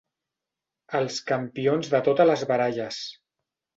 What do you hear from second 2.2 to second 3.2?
les baralles.